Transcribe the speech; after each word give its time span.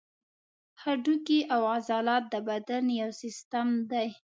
هډوکي 0.81 1.39
او 1.53 1.61
عضلات 1.75 2.23
د 2.33 2.35
بدن 2.49 2.83
یو 3.01 3.09
سیستم 3.21 3.67
دی. 3.91 4.07